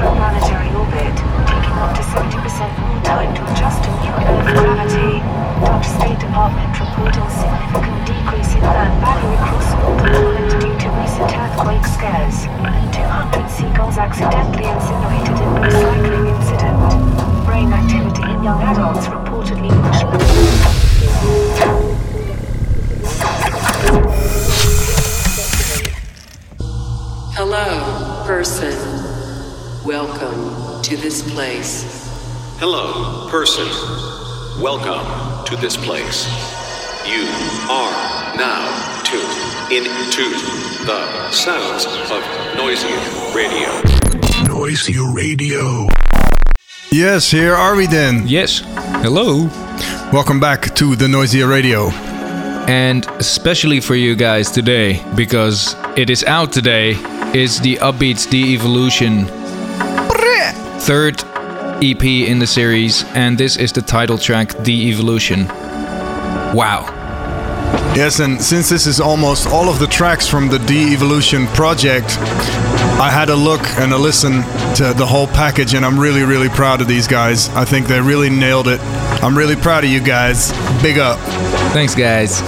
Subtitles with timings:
[0.00, 0.47] Launch.
[33.48, 34.60] Person.
[34.60, 36.26] Welcome to this place.
[37.06, 37.24] You
[37.70, 40.28] are now tuned into
[40.84, 42.22] the sounds of
[42.58, 43.70] Noisia Radio.
[44.46, 45.88] Noisia Radio.
[46.92, 48.28] Yes, here are we then.
[48.28, 48.60] Yes.
[49.00, 49.48] Hello.
[50.12, 51.88] Welcome back to the Noisia Radio.
[52.68, 56.90] And especially for you guys today, because it is out today,
[57.32, 59.26] is the Upbeats The Evolution
[60.80, 61.22] third
[61.82, 65.46] EP in the series, and this is the title track, The Evolution.
[66.54, 66.86] Wow.
[67.94, 72.16] Yes, and since this is almost all of the tracks from the De Evolution project,
[73.00, 74.42] I had a look and a listen
[74.74, 77.48] to the whole package, and I'm really, really proud of these guys.
[77.50, 78.80] I think they really nailed it.
[79.22, 80.52] I'm really proud of you guys.
[80.82, 81.18] Big up.
[81.72, 82.40] Thanks, guys.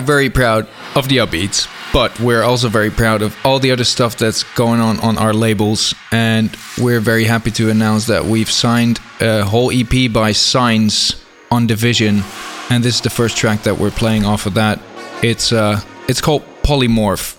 [0.00, 0.66] Are very proud
[0.96, 4.80] of the upbeats, but we're also very proud of all the other stuff that's going
[4.80, 5.94] on on our labels.
[6.10, 11.66] And we're very happy to announce that we've signed a whole EP by Signs on
[11.66, 12.22] Division.
[12.70, 14.80] And this is the first track that we're playing off of that.
[15.22, 17.36] It's uh, it's called Polymorph,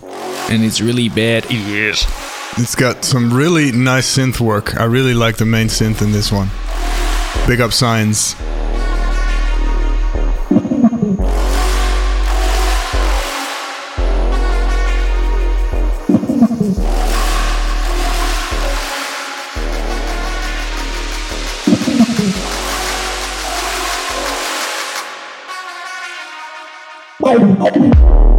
[0.52, 1.50] and it's really bad.
[1.50, 2.06] Yes.
[2.58, 4.80] It's got some really nice synth work.
[4.80, 6.50] I really like the main synth in this one.
[7.48, 8.36] Big up signs.
[27.34, 28.31] Oh, oh.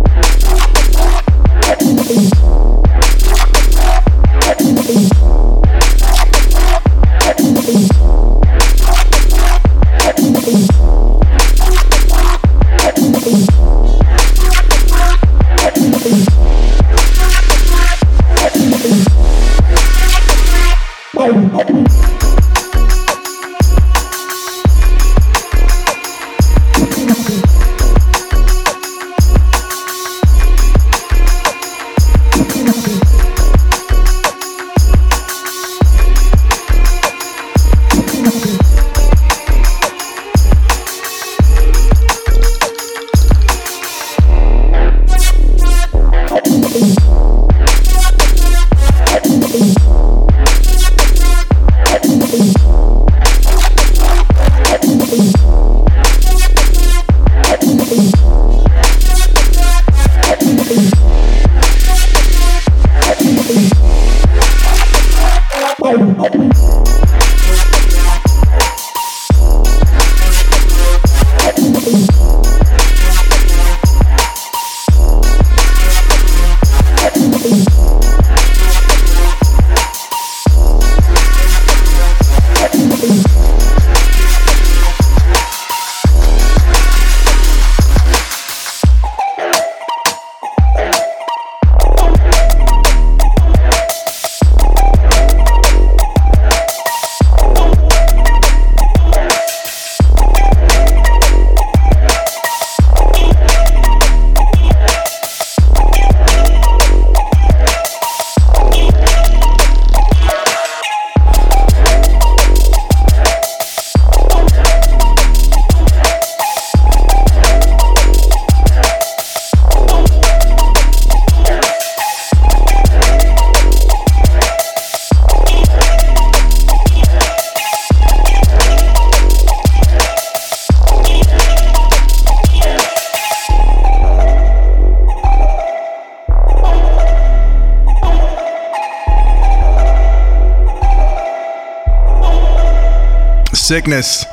[143.73, 144.27] Sickness.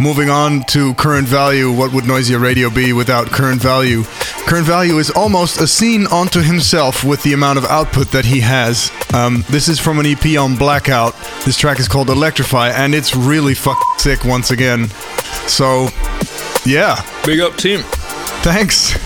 [0.00, 4.02] Moving on to current value, what would Noisia Radio be without current value?
[4.48, 8.40] Current value is almost a scene unto himself with the amount of output that he
[8.40, 8.90] has.
[9.14, 11.14] Um, this is from an EP on Blackout.
[11.44, 14.88] This track is called Electrify, and it's really fuck sick once again.
[15.46, 15.86] So,
[16.66, 17.00] yeah.
[17.24, 17.82] Big up, team.
[18.42, 18.96] Thanks.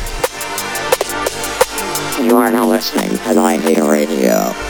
[2.19, 4.65] You are now listening to Noisia Radio.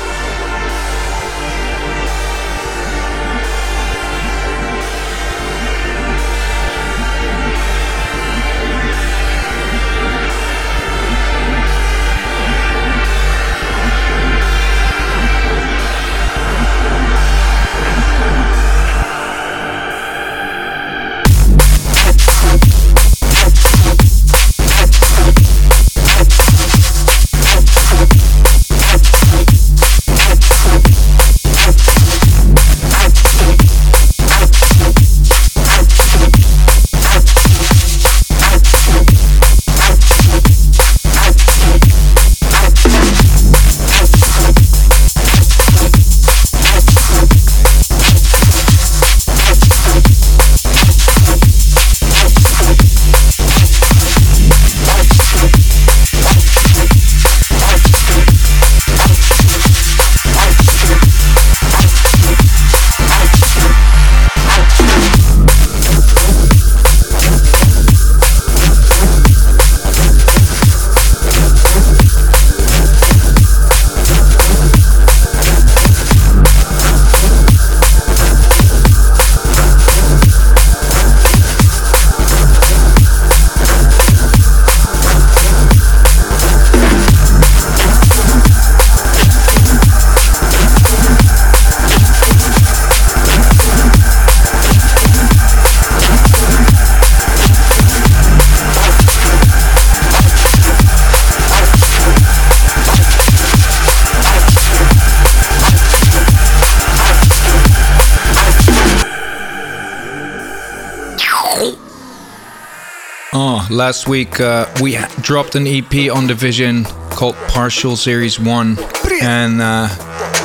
[113.87, 118.77] Last week uh, we dropped an EP on Division called Partial Series 1
[119.23, 119.87] and uh,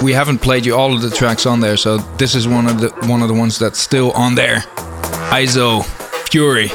[0.03, 2.79] we haven't played you all of the tracks on there so this is one of
[2.79, 4.60] the one of the ones that's still on there.
[5.33, 5.83] ISO
[6.29, 6.69] Fury.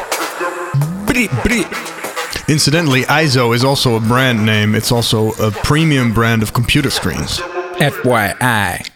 [2.49, 4.75] Incidentally, ISO is also a brand name.
[4.75, 7.39] It's also a premium brand of computer screens.
[7.79, 8.96] FYI.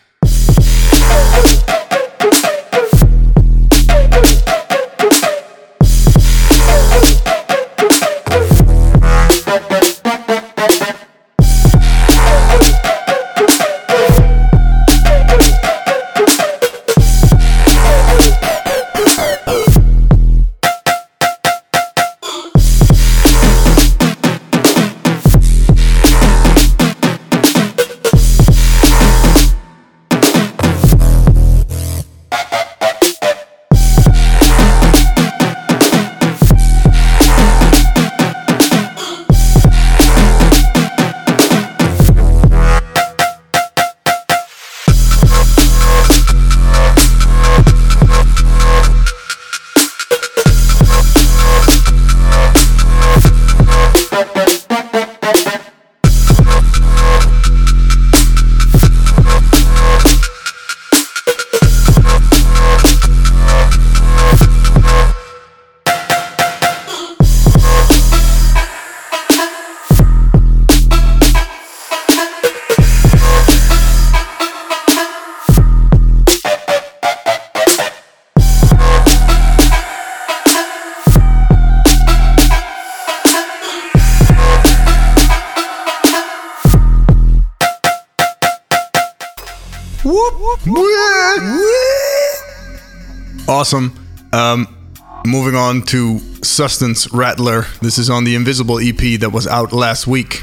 [95.91, 97.63] To Sustenance Rattler.
[97.83, 100.41] This is on the Invisible EP that was out last week.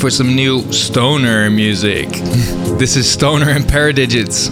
[0.00, 2.08] For some new stoner music?
[2.78, 4.48] this is Stoner and Paradigits.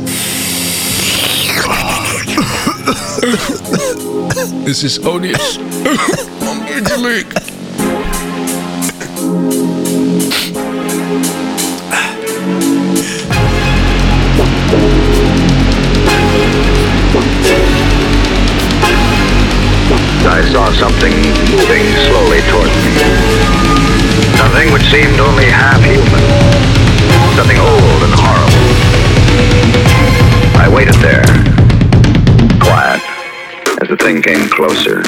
[4.67, 5.57] this is odious.
[5.57, 7.27] I'm.
[20.31, 21.15] I saw something
[21.51, 23.78] moving slowly towards me.
[24.37, 26.23] Something which seemed only half human.
[27.37, 28.69] Something old and horrible.
[30.59, 31.25] I waited there,
[32.61, 33.01] quiet,
[33.83, 35.03] as the thing came closer.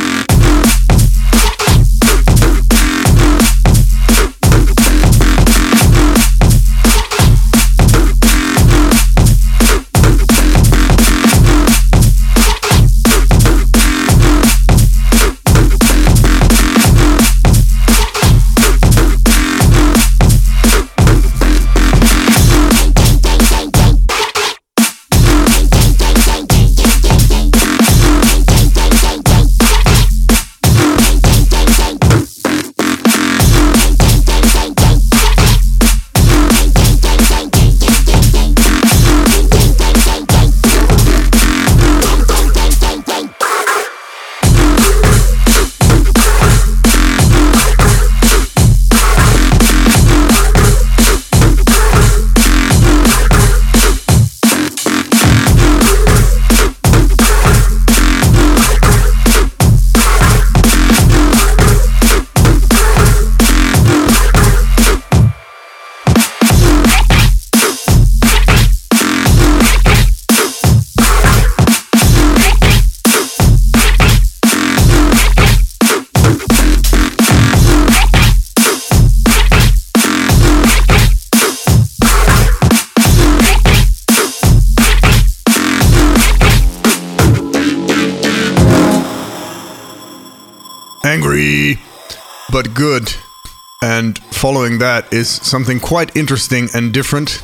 [95.20, 97.42] Is something quite interesting and different.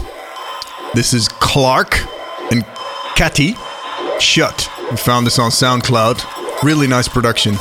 [0.95, 1.99] This is Clark
[2.50, 2.64] and
[3.16, 3.54] Catty
[4.18, 4.71] Shut.
[4.90, 6.62] We found this on SoundCloud.
[6.62, 7.56] Really nice production.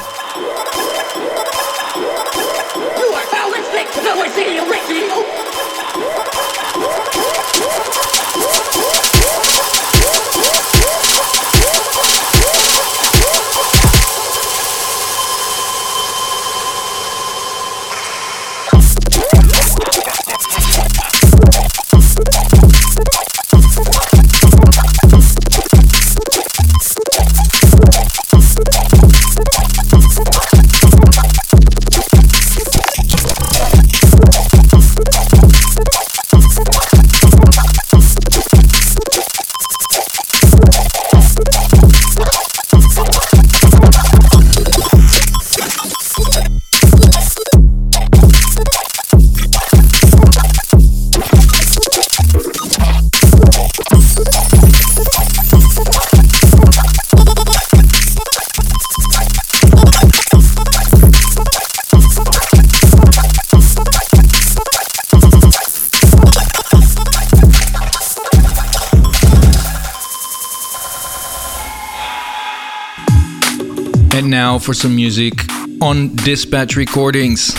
[74.65, 75.33] For some music
[75.79, 77.53] on Dispatch Recordings.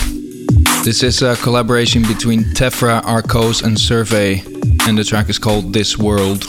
[0.84, 4.42] This is a collaboration between Tefra, Arcos, and Survey,
[4.88, 6.44] and the track is called This World.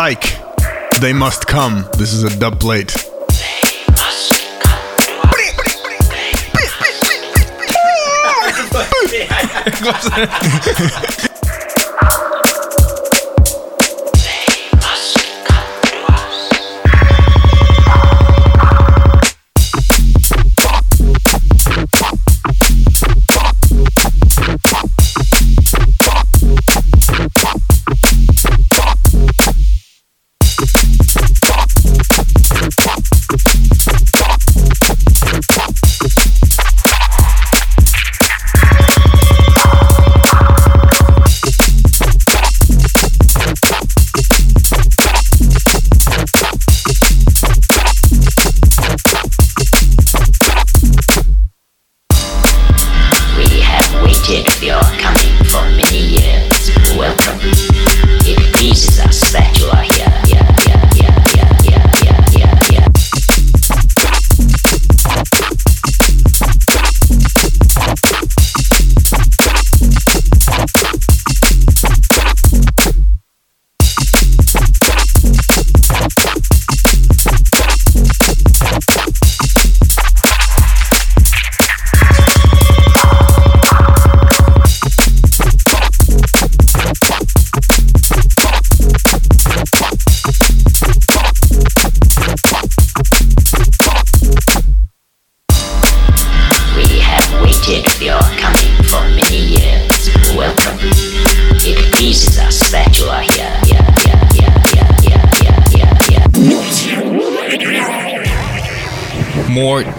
[0.00, 0.40] Tyke.
[1.02, 1.86] They must come.
[1.98, 2.96] This is a dub plate.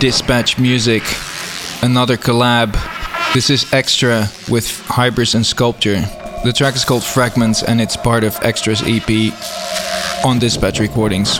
[0.02, 1.04] dispatch music,
[1.84, 2.74] another collab.
[3.36, 6.02] This is Extra with Hybris and Sculpture.
[6.44, 11.40] The track is called Fragments and it's part of Extra's EP on Dispatch Recordings.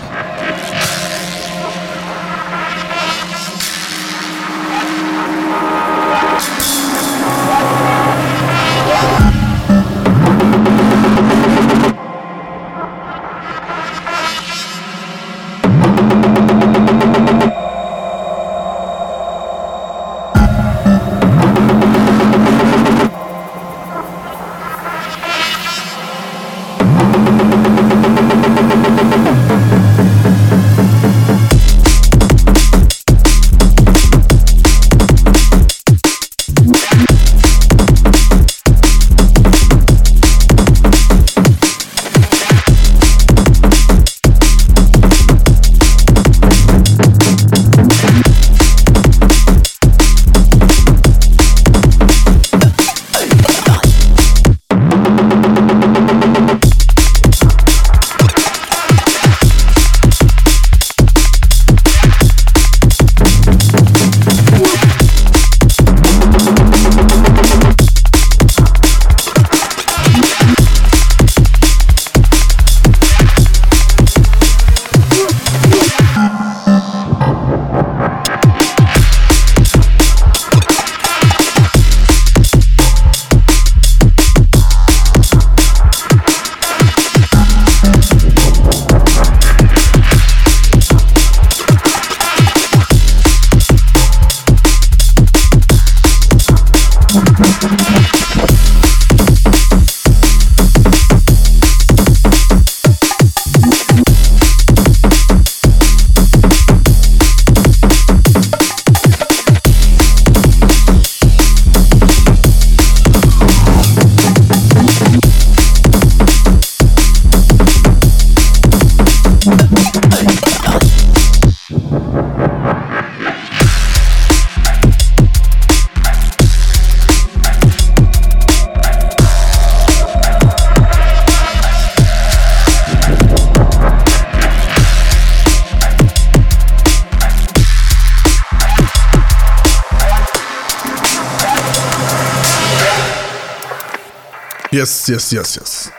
[145.02, 145.92] Yes, yes, yes, yes.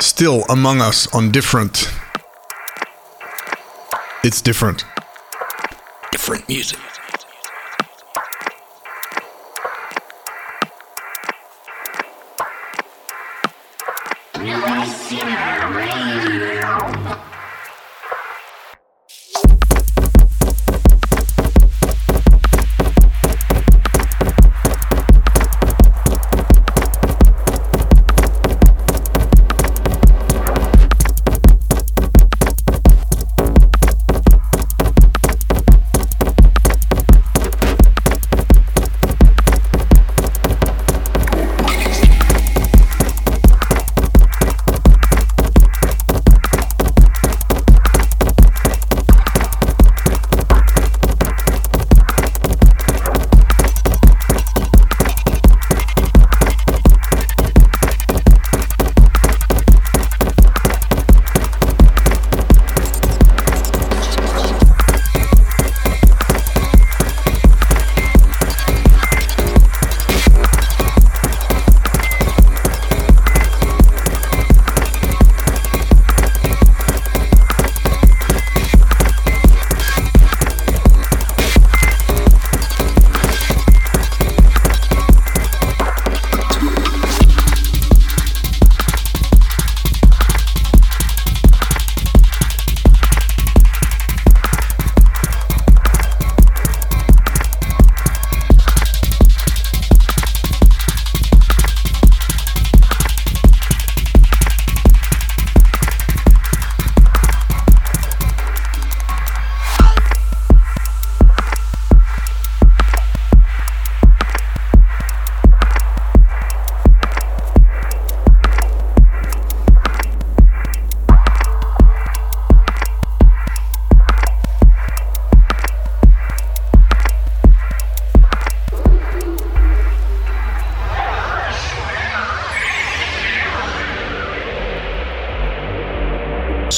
[0.00, 1.92] Still among us on different.
[4.22, 4.86] It's different.
[6.10, 6.78] Different music.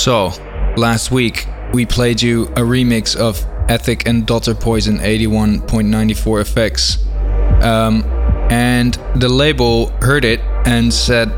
[0.07, 0.31] So,
[0.77, 7.05] last week we played you a remix of Ethic and Daughter Poison 81.94 effects.
[7.61, 8.05] Um,
[8.49, 11.33] and the label heard it and said,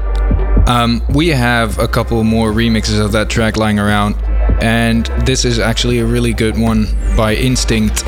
[0.68, 4.16] um, We have a couple more remixes of that track lying around,
[4.62, 8.04] and this is actually a really good one by Instinct.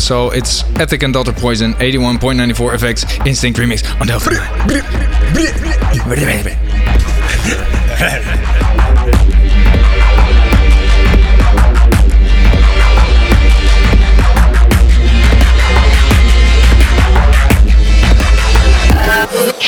[0.00, 4.30] So it's Ethic and Daughter Poison 81.94 effects Instinct remix on Delta.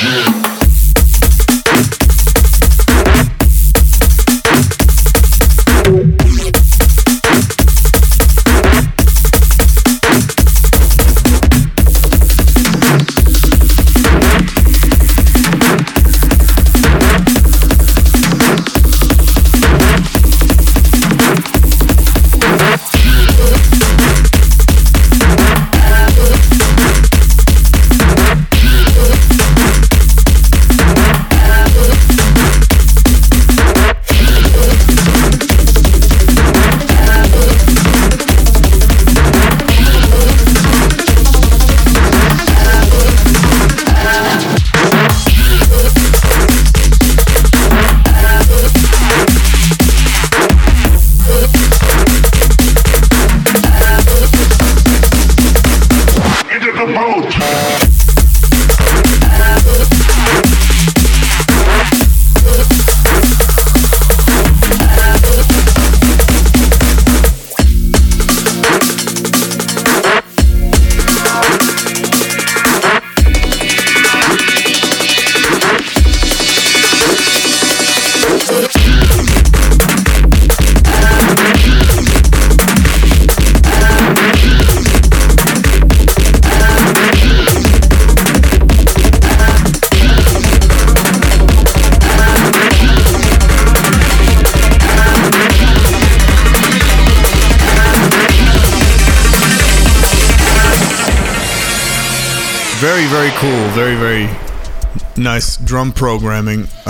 [0.02, 0.39] Into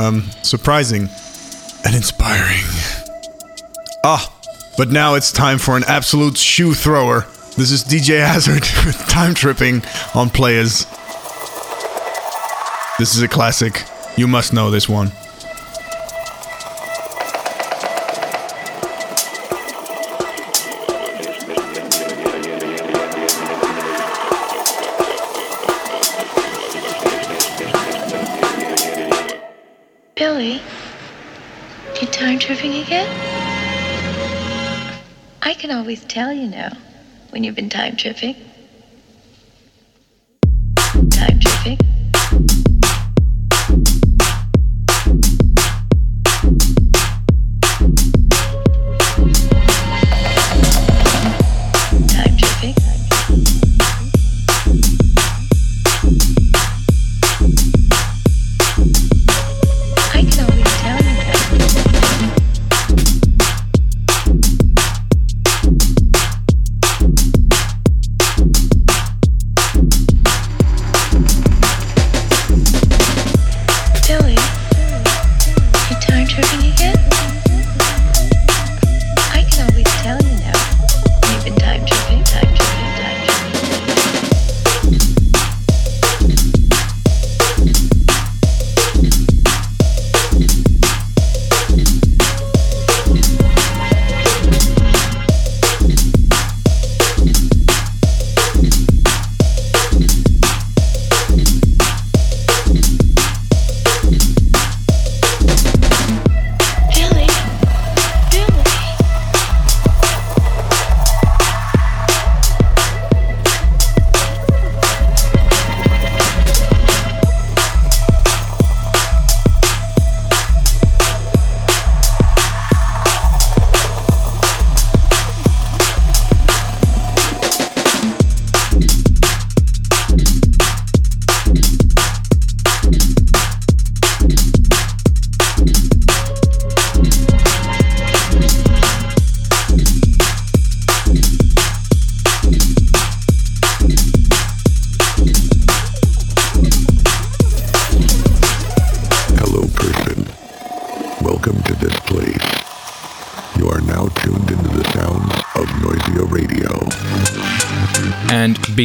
[0.01, 1.11] Um, surprising
[1.85, 2.65] and inspiring.
[4.03, 4.33] Ah,
[4.79, 7.27] but now it's time for an absolute shoe thrower.
[7.59, 9.83] This is DJ Hazard with time tripping
[10.15, 10.87] on players.
[12.99, 13.85] This is a classic.
[14.17, 15.13] You must know this one.
[32.51, 33.07] Again?
[35.43, 36.69] I can always tell, you know,
[37.31, 38.50] when you've been time tripping.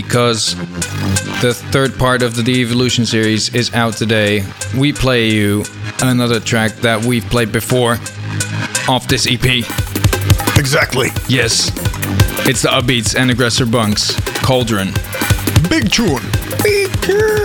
[0.02, 0.56] Because
[1.42, 4.44] the third part of the De-Evolution series is out today,
[4.78, 5.64] we play you
[6.02, 7.94] another track that we've played before
[8.90, 9.64] off this EP.
[10.60, 11.08] Exactly.
[11.30, 11.72] Yes.
[12.46, 14.92] It's the Upbeats and Aggressor Bunx, Cauldron.
[15.70, 16.24] Big tune.
[16.62, 17.45] Big tune.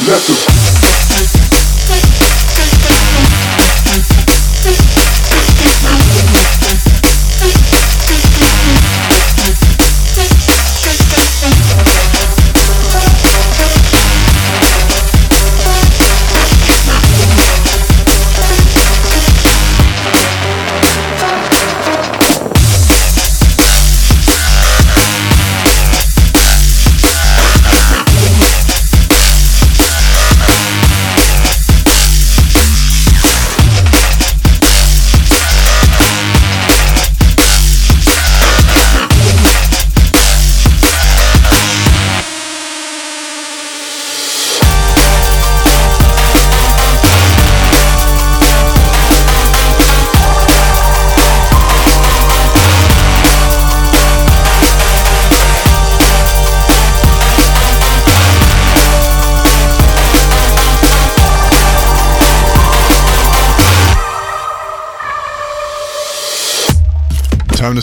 [0.00, 0.69] Time to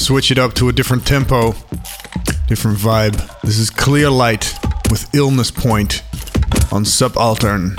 [0.08, 1.52] switch it up to a different tempo,
[2.48, 3.42] different vibe.
[3.42, 4.54] This is Clear Light
[4.90, 6.02] with Illness Point
[6.72, 7.76] on Subaltern.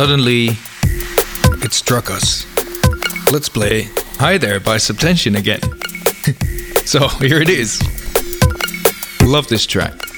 [0.00, 0.48] Suddenly
[1.62, 2.46] it struck us.
[3.30, 5.60] Let's play Hi There by Subtension again.
[6.86, 7.82] so here it is.
[9.22, 10.09] Love this track.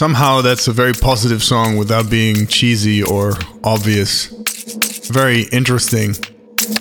[0.00, 4.28] Somehow that's a very positive song without being cheesy or obvious.
[5.10, 6.14] Very interesting.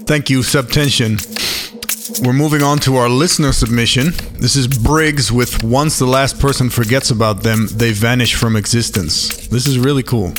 [0.07, 1.19] Thank you, Subtension.
[2.25, 4.13] We're moving on to our listener submission.
[4.39, 9.47] This is Briggs with Once the Last Person Forgets About Them, They Vanish from Existence.
[9.47, 10.33] This is really cool.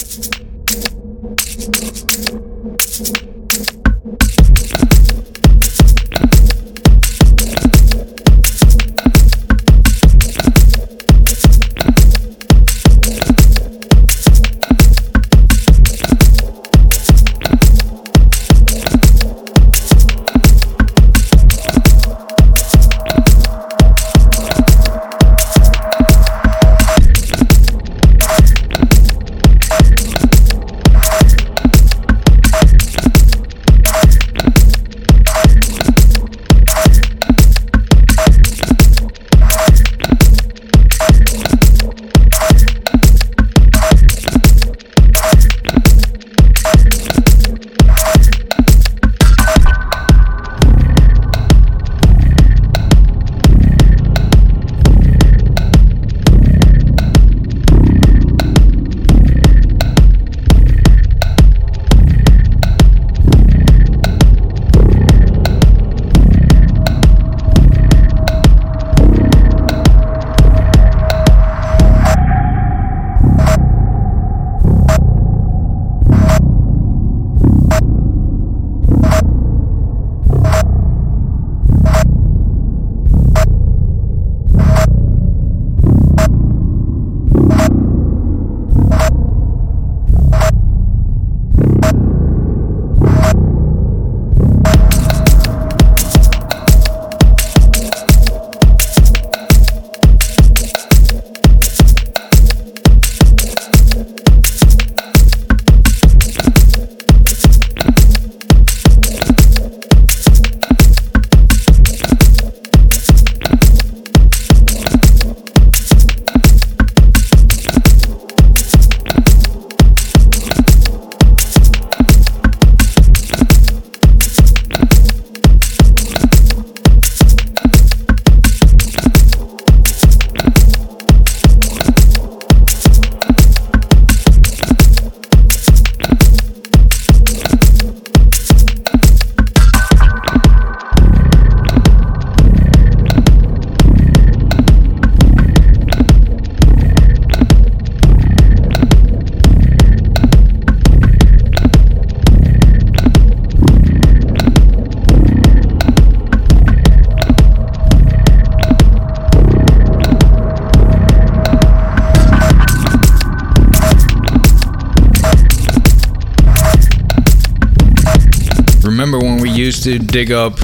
[170.10, 170.58] Dig up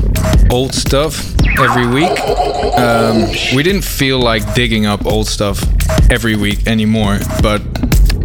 [0.50, 2.18] old stuff every week.
[2.76, 5.62] Um, we didn't feel like digging up old stuff
[6.10, 7.62] every week anymore, but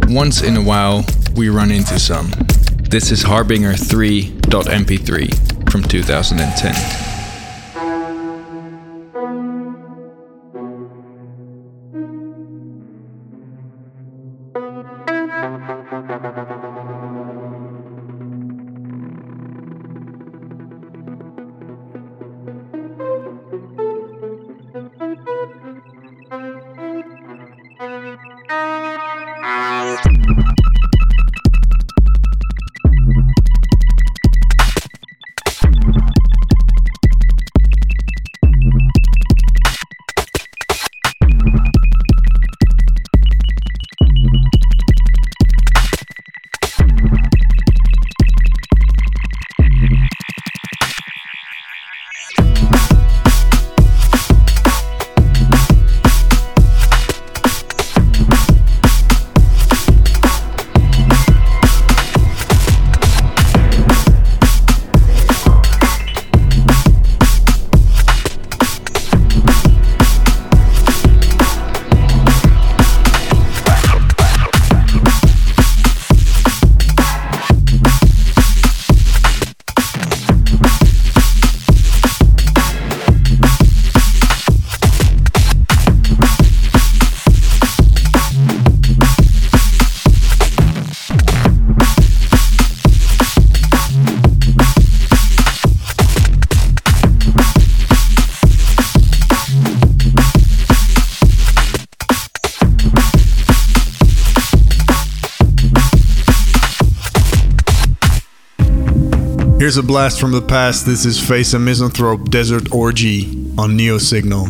[0.07, 1.05] once in a while
[1.35, 2.31] we run into some.
[2.89, 7.00] This is Harbinger 3.mp3 from 2010.
[109.71, 110.85] Here's a blast from the past.
[110.85, 114.49] This is Phace a Misanthrop Desert Orgy on Neosignal.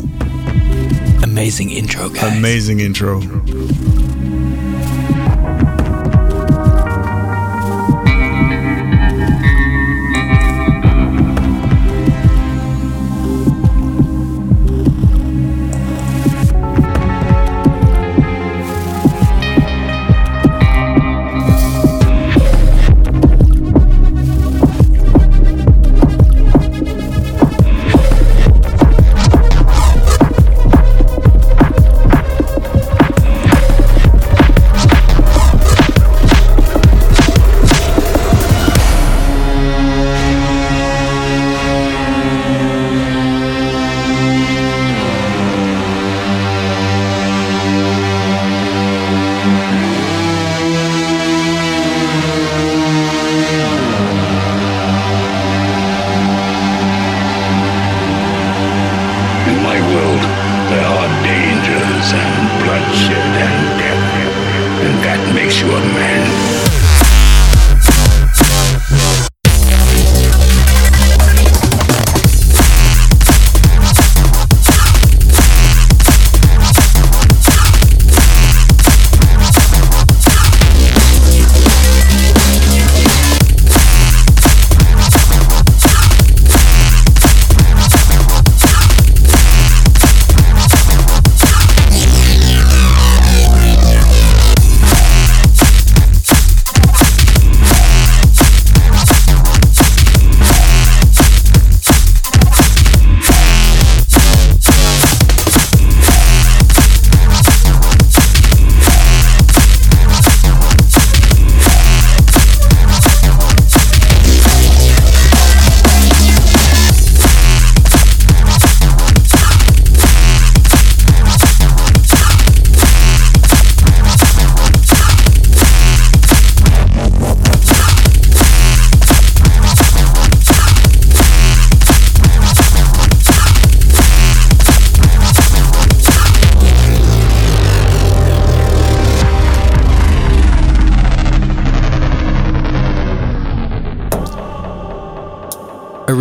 [1.23, 2.35] Amazing intro, guys.
[2.35, 3.19] Amazing intro.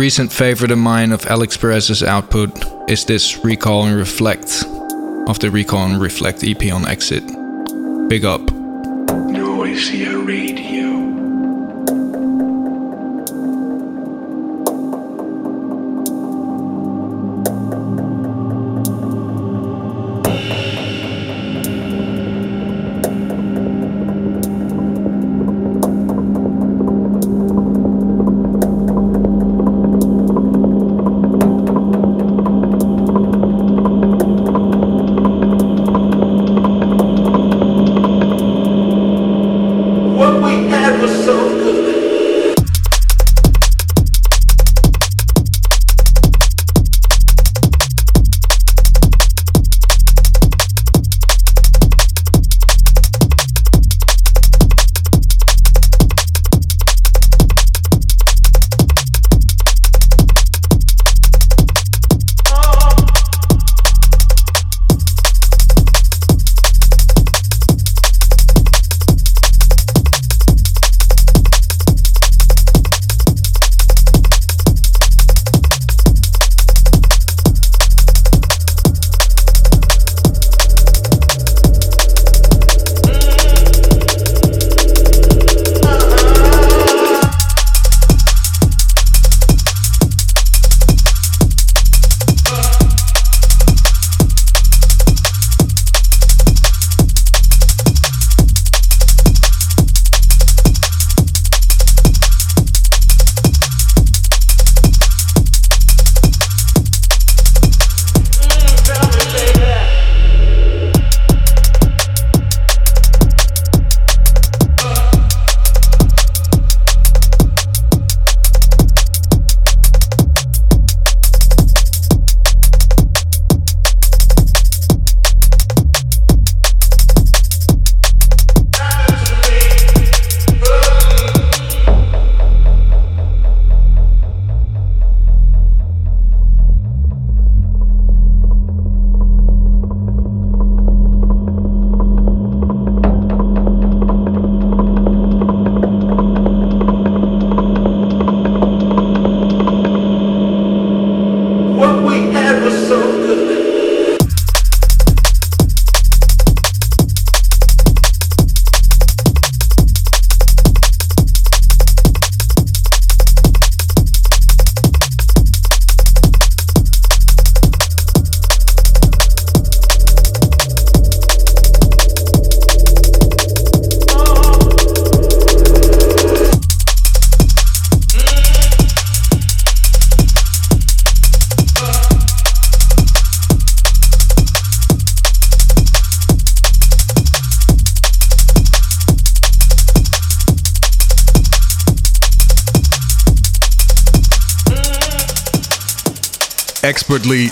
[0.01, 2.49] Recent favorite of mine of Alix Perez's output
[2.89, 4.63] is this Recall and Reflect
[5.27, 7.23] of the Recall and Reflect EP on Exit.
[8.09, 8.41] Big up.
[10.25, 10.70] Radio.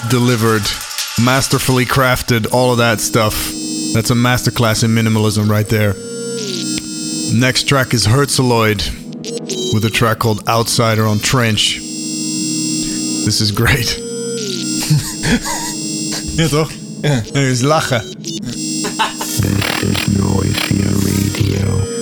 [0.10, 0.64] Delivered,
[1.24, 3.36] masterfully crafted, all of that stuff.
[3.94, 5.94] That's a masterclass in minimalism right there.
[7.34, 8.82] Next track is Herzaloid
[9.74, 11.78] with a track called Outsider on Trench.
[11.78, 13.98] This is great.
[16.38, 16.72] ja, toch?
[17.02, 17.22] Ja.
[17.34, 18.02] is lachen.
[18.16, 21.99] This is Noisia Radio.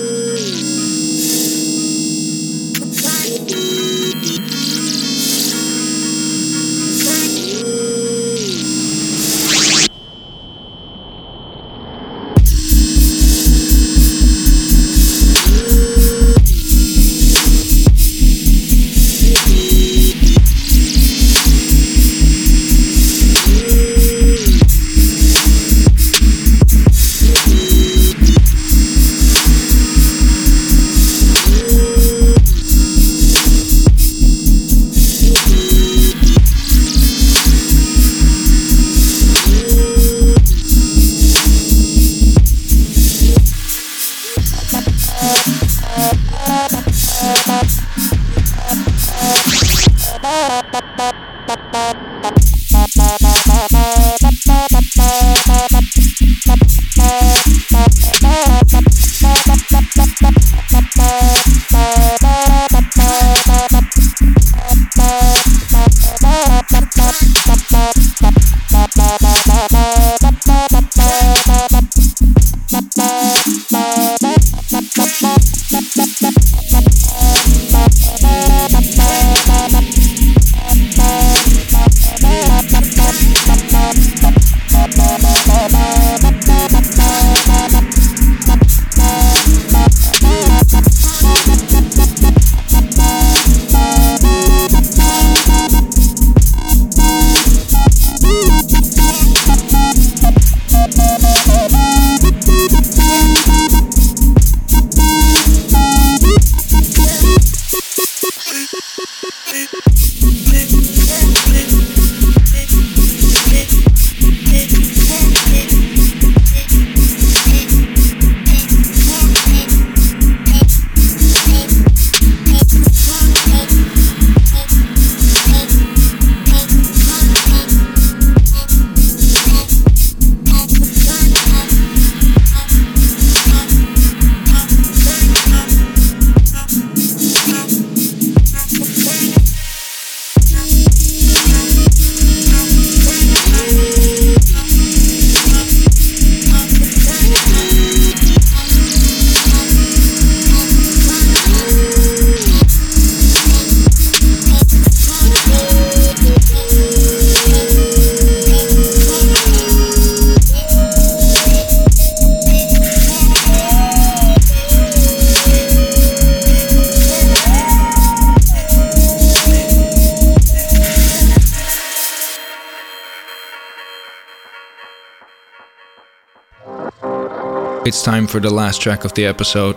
[178.08, 179.76] Time for the last track of the episode.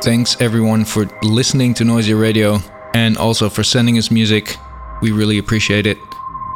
[0.00, 2.60] Thanks everyone for listening to Noisia Radio
[2.94, 4.56] and also for sending us music.
[5.02, 5.98] We really appreciate it.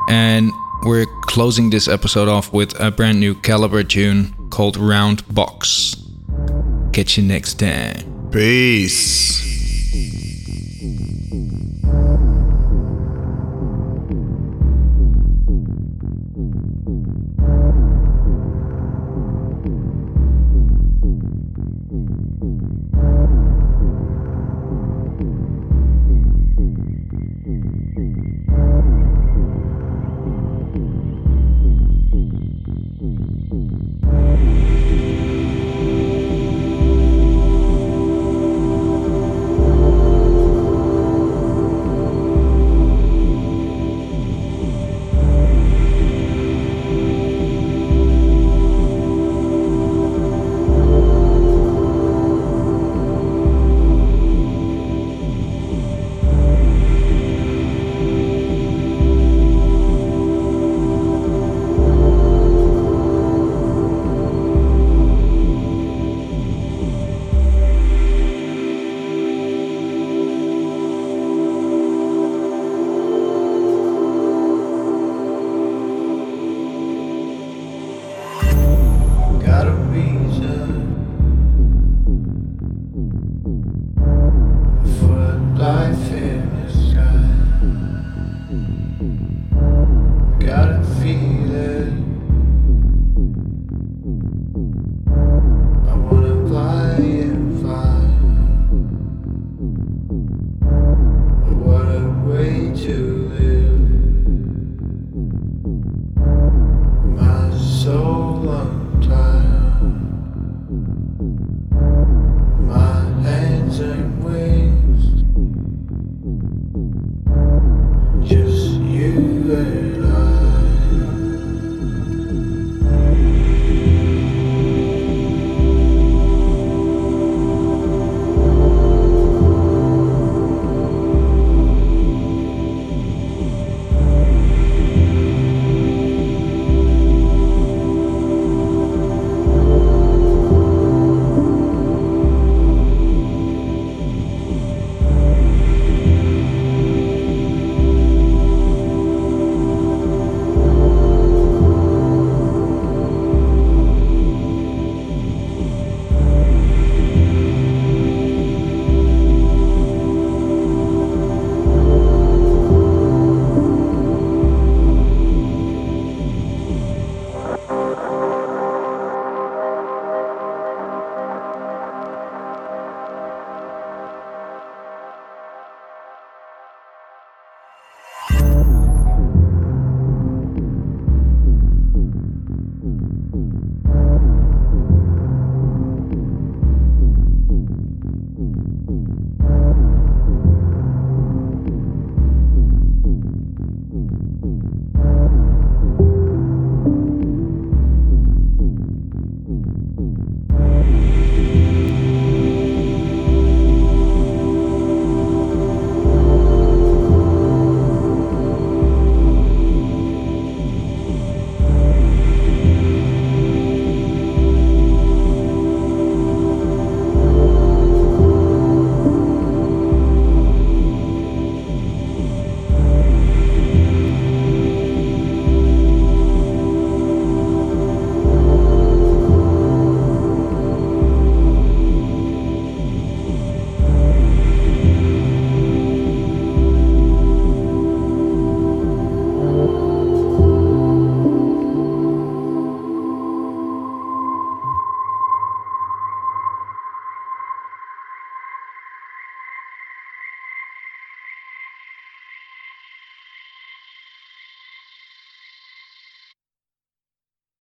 [0.09, 0.53] And
[0.85, 5.97] we're closing this episode off with a brand new Calibre tune called Round Box.
[6.93, 8.31] Catch you next time.
[8.31, 9.38] Peace.